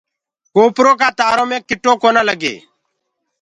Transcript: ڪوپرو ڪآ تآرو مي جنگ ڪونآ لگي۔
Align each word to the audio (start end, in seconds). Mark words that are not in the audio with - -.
ڪوپرو 0.53 0.91
ڪآ 0.99 1.07
تآرو 1.19 1.43
مي 1.49 1.57
جنگ 1.69 1.97
ڪونآ 2.01 2.21
لگي۔ 2.29 2.55